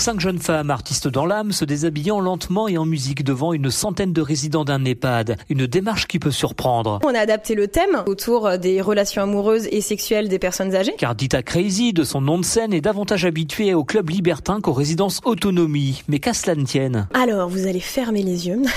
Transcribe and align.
Cinq 0.00 0.18
jeunes 0.18 0.38
femmes, 0.38 0.70
artistes 0.70 1.08
dans 1.08 1.26
l'âme, 1.26 1.52
se 1.52 1.66
déshabillant 1.66 2.20
lentement 2.20 2.68
et 2.68 2.78
en 2.78 2.86
musique 2.86 3.22
devant 3.22 3.52
une 3.52 3.70
centaine 3.70 4.14
de 4.14 4.22
résidents 4.22 4.64
d'un 4.64 4.82
EHPAD. 4.82 5.36
Une 5.50 5.66
démarche 5.66 6.06
qui 6.06 6.18
peut 6.18 6.30
surprendre. 6.30 7.00
On 7.04 7.14
a 7.14 7.18
adapté 7.18 7.54
le 7.54 7.68
thème 7.68 8.02
autour 8.06 8.56
des 8.56 8.80
relations 8.80 9.20
amoureuses 9.20 9.68
et 9.70 9.82
sexuelles 9.82 10.30
des 10.30 10.38
personnes 10.38 10.74
âgées. 10.74 10.94
Car 10.96 11.14
Dita 11.14 11.42
Crazy, 11.42 11.92
de 11.92 12.02
son 12.02 12.22
nom 12.22 12.38
de 12.38 12.46
scène, 12.46 12.72
est 12.72 12.80
davantage 12.80 13.26
habituée 13.26 13.74
au 13.74 13.84
club 13.84 14.08
libertin 14.08 14.62
qu'aux 14.62 14.72
résidences 14.72 15.20
autonomie. 15.26 16.02
Mais 16.08 16.18
qu'à 16.18 16.32
cela 16.32 16.54
ne 16.54 16.64
tienne. 16.64 17.06
Alors, 17.12 17.50
vous 17.50 17.66
allez 17.66 17.80
fermer 17.80 18.22
les 18.22 18.48
yeux. 18.48 18.62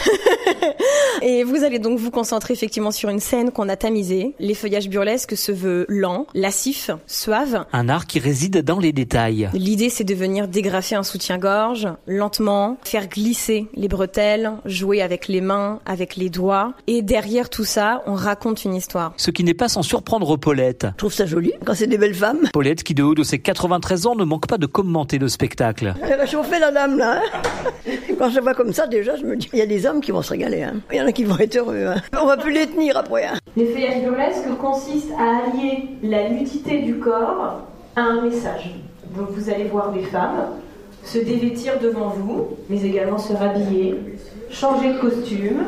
Et 1.21 1.46
vous 1.46 1.64
allez 1.64 1.80
donc 1.80 2.00
vous 2.00 2.12
concentrer 2.12 2.54
effectivement 2.54 2.92
sur 2.92 3.10
une 3.10 3.21
scène 3.21 3.52
qu'on 3.52 3.70
a 3.70 3.78
tamisée. 3.78 4.34
Les 4.40 4.54
feuillages 4.54 4.90
burlesques 4.90 5.38
se 5.38 5.54
veut 5.54 5.86
lent, 5.88 6.28
lascif, 6.34 6.92
suave. 7.07 7.65
Un 7.71 7.87
art 7.87 8.07
qui 8.07 8.19
réside 8.19 8.57
dans 8.57 8.79
les 8.79 8.92
détails. 8.92 9.50
L'idée 9.54 9.89
c'est 9.89 10.04
de 10.04 10.14
venir 10.14 10.50
dégrafer 10.50 10.96
un 10.96 11.04
soutien-gorge, 11.14 11.88
lentement, 12.08 12.78
faire 12.84 13.08
glisser 13.08 13.68
les 13.76 13.88
bretelles, 13.88 14.52
jouer 14.66 15.04
avec 15.04 15.28
les 15.28 15.42
mains, 15.42 15.80
avec 15.86 16.16
les 16.16 16.32
doigts. 16.32 16.74
Et 16.88 17.04
derrière 17.04 17.52
tout 17.52 17.66
ça, 17.66 18.02
on 18.08 18.16
raconte 18.16 18.66
une 18.66 18.74
histoire. 18.74 19.14
Ce 19.18 19.30
qui 19.30 19.44
n'est 19.44 19.54
pas 19.54 19.70
sans 19.70 19.84
surprendre 19.84 20.38
Paulette. 20.38 20.88
Je 20.94 20.98
trouve 20.98 21.14
ça 21.14 21.28
joli 21.28 21.54
quand 21.66 21.76
c'est 21.76 21.86
des 21.86 22.00
belles 22.00 22.16
femmes. 22.16 22.50
Paulette 22.52 22.82
qui 22.82 22.96
de 22.96 23.04
haut 23.04 23.14
de 23.14 23.22
ses 23.22 23.38
93 23.38 24.08
ans 24.08 24.16
ne 24.16 24.24
manque 24.24 24.48
pas 24.48 24.58
de 24.58 24.66
commenter 24.66 25.20
le 25.20 25.28
spectacle. 25.28 25.94
Elle 26.02 26.18
va 26.18 26.26
chauffer 26.26 26.58
la 26.58 26.72
dame 26.72 26.98
là. 26.98 27.22
Hein. 27.22 27.92
quand 28.18 28.32
je 28.32 28.39
vois 28.39 28.56
comme 28.56 28.74
ça 28.74 28.88
déjà, 28.88 29.16
je 29.16 29.24
me 29.24 29.36
dis, 29.36 29.48
il 29.54 29.60
y 29.60 29.61
a 29.61 29.68
des 29.68 29.86
hommes 29.86 30.02
qui 30.02 30.10
vont 30.10 30.24
se 30.24 30.32
régaler. 30.32 30.64
Hein. 30.64 30.78
Il 30.92 30.98
y 30.98 31.02
en 31.02 31.06
a 31.06 31.11
qui 31.11 31.25
vont 31.25 31.38
être 31.38 31.58
heureux. 31.58 31.86
Hein. 31.86 32.02
On 32.20 32.25
va 32.25 32.38
plus 32.38 32.52
les 32.52 32.66
tenir 32.66 32.98
après. 32.98 33.25
Hein. 33.25 33.38
Les 33.56 33.67
feuillages 33.67 34.02
burlesques 34.02 34.58
consistent 34.59 35.14
à 35.20 35.45
allier 35.45 35.89
la 36.02 36.31
nudité 36.31 36.81
du 36.81 36.95
corps 36.95 37.61
à 37.95 38.02
un 38.02 38.22
message. 38.22 38.72
Donc 39.16 39.30
vous 39.30 39.50
allez 39.52 39.66
voir 39.66 39.92
des 39.92 40.03
femmes 40.03 40.48
se 41.05 41.17
dévêtir 41.19 41.79
devant 41.79 42.09
vous, 42.09 42.47
mais 42.69 42.81
également 42.83 43.17
se 43.17 43.33
rhabiller, 43.33 43.95
changer 44.49 44.93
de 44.93 44.99
costume, 44.99 45.63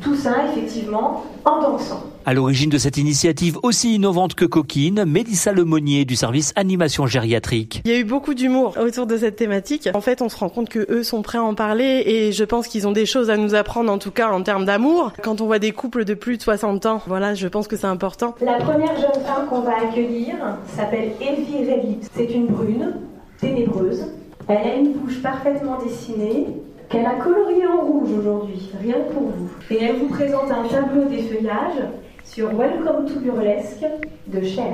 tout 0.00 0.14
ça 0.14 0.44
effectivement 0.50 1.24
en 1.44 1.60
dansant. 1.60 2.04
À 2.24 2.34
l'origine 2.34 2.68
de 2.68 2.78
cette 2.78 2.98
initiative 2.98 3.58
aussi 3.62 3.94
innovante 3.94 4.34
que 4.34 4.44
coquine, 4.44 5.04
Mélissa 5.06 5.52
Lemonnier 5.52 6.04
du 6.04 6.14
service 6.14 6.52
animation 6.56 7.06
gériatrique. 7.06 7.80
Il 7.84 7.90
y 7.90 7.94
a 7.94 7.98
eu 7.98 8.04
beaucoup 8.04 8.34
d'humour 8.34 8.74
autour 8.78 9.06
de 9.06 9.16
cette 9.16 9.36
thématique. 9.36 9.88
En 9.94 10.00
fait, 10.00 10.20
on 10.20 10.28
se 10.28 10.36
rend 10.36 10.50
compte 10.50 10.68
que 10.68 10.86
eux 10.90 11.02
sont 11.02 11.22
prêts 11.22 11.38
à 11.38 11.42
en 11.42 11.54
parler 11.54 12.02
et 12.04 12.32
je 12.32 12.44
pense 12.44 12.68
qu'ils 12.68 12.86
ont 12.86 12.92
des 12.92 13.06
choses 13.06 13.30
à 13.30 13.36
nous 13.36 13.54
apprendre 13.54 13.90
en 13.90 13.98
tout 13.98 14.10
cas 14.10 14.30
en 14.30 14.42
termes 14.42 14.66
d'amour. 14.66 15.12
Quand 15.22 15.40
on 15.40 15.46
voit 15.46 15.58
des 15.58 15.72
couples 15.72 16.04
de 16.04 16.14
plus 16.14 16.36
de 16.36 16.42
60 16.42 16.84
ans, 16.86 17.00
voilà, 17.06 17.34
je 17.34 17.48
pense 17.48 17.66
que 17.66 17.76
c'est 17.76 17.86
important. 17.86 18.34
La 18.42 18.58
première 18.58 18.94
jeune 18.96 19.24
femme 19.24 19.46
qu'on 19.48 19.62
va 19.62 19.76
accueillir 19.88 20.36
s'appelle 20.76 21.12
Evie 21.20 21.70
Revit. 21.70 21.98
C'est 22.14 22.30
une 22.30 22.46
brune, 22.46 22.94
ténébreuse. 23.40 24.04
Elle 24.48 24.56
a 24.56 24.76
une 24.76 24.94
bouche 24.94 25.20
parfaitement 25.20 25.76
dessinée, 25.76 26.46
qu'elle 26.88 27.04
a 27.04 27.16
coloriée 27.16 27.66
en 27.66 27.82
rouge 27.82 28.08
aujourd'hui, 28.18 28.72
rien 28.80 28.94
que 28.94 29.12
pour 29.12 29.24
vous. 29.24 29.50
Et 29.70 29.84
elle 29.84 29.96
vous 29.96 30.08
présente 30.08 30.50
un 30.50 30.66
tableau 30.66 31.04
des 31.04 31.22
feuillages 31.22 31.84
sur 32.24 32.48
Welcome 32.54 33.04
to 33.06 33.20
Burlesque 33.20 33.84
de 34.26 34.42
Cher. 34.42 34.72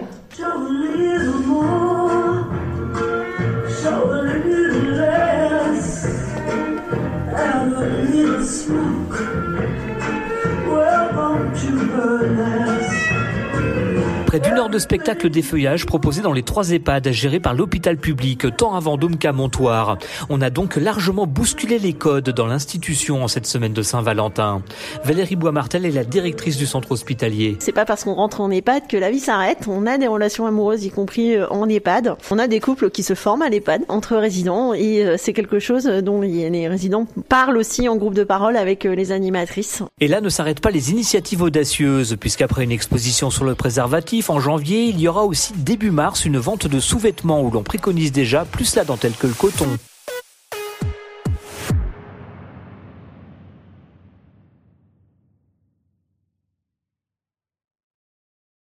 Près 14.34 14.40
d'une 14.40 14.58
heure 14.58 14.68
de 14.68 14.80
spectacle 14.80 15.30
d'effeuillage 15.30 15.86
proposé 15.86 16.20
dans 16.20 16.32
les 16.32 16.42
trois 16.42 16.72
EHPAD 16.72 17.12
gérés 17.12 17.38
par 17.38 17.54
l'hôpital 17.54 17.96
public, 17.96 18.44
tant 18.56 18.74
à 18.74 18.80
Vendôme 18.80 19.16
qu'à 19.16 19.32
Montoire. 19.32 19.96
On 20.28 20.40
a 20.40 20.50
donc 20.50 20.74
largement 20.74 21.28
bousculé 21.28 21.78
les 21.78 21.92
codes 21.92 22.30
dans 22.30 22.48
l'institution 22.48 23.22
en 23.22 23.28
cette 23.28 23.46
semaine 23.46 23.72
de 23.72 23.82
Saint-Valentin. 23.82 24.62
Valérie 25.04 25.36
Boismartel 25.36 25.86
est 25.86 25.92
la 25.92 26.02
directrice 26.02 26.56
du 26.56 26.66
centre 26.66 26.90
hospitalier. 26.90 27.56
C'est 27.60 27.70
pas 27.70 27.84
parce 27.84 28.02
qu'on 28.02 28.14
rentre 28.14 28.40
en 28.40 28.50
EHPAD 28.50 28.88
que 28.88 28.96
la 28.96 29.12
vie 29.12 29.20
s'arrête. 29.20 29.68
On 29.68 29.86
a 29.86 29.98
des 29.98 30.08
relations 30.08 30.46
amoureuses, 30.46 30.84
y 30.84 30.90
compris 30.90 31.36
euh, 31.36 31.46
en 31.50 31.68
EHPAD. 31.68 32.16
On 32.32 32.40
a 32.40 32.48
des 32.48 32.58
couples 32.58 32.90
qui 32.90 33.04
se 33.04 33.14
forment 33.14 33.42
à 33.42 33.50
l'EHPAD 33.50 33.82
entre 33.88 34.16
résidents 34.16 34.74
et 34.74 35.04
euh, 35.04 35.14
c'est 35.16 35.32
quelque 35.32 35.60
chose 35.60 35.84
dont 35.84 36.22
les 36.22 36.66
résidents 36.66 37.06
parlent 37.28 37.56
aussi 37.56 37.88
en 37.88 37.94
groupe 37.94 38.14
de 38.14 38.24
parole 38.24 38.56
avec 38.56 38.84
euh, 38.84 38.96
les 38.96 39.12
animatrices. 39.12 39.84
Et 40.00 40.08
là 40.08 40.20
ne 40.20 40.28
s'arrêtent 40.28 40.58
pas 40.60 40.72
les 40.72 40.90
initiatives 40.90 41.42
audacieuses 41.42 42.16
puisqu'après 42.18 42.64
une 42.64 42.72
exposition 42.72 43.30
sur 43.30 43.44
le 43.44 43.54
préservatif, 43.54 44.23
en 44.30 44.40
janvier, 44.40 44.84
il 44.84 45.00
y 45.00 45.08
aura 45.08 45.24
aussi 45.24 45.52
début 45.54 45.90
mars 45.90 46.24
une 46.24 46.38
vente 46.38 46.66
de 46.66 46.80
sous-vêtements 46.80 47.42
où 47.42 47.50
l'on 47.50 47.62
préconise 47.62 48.12
déjà 48.12 48.44
plus 48.44 48.74
la 48.76 48.84
dentelle 48.84 49.12
que 49.12 49.26
le 49.26 49.34
coton. 49.34 49.68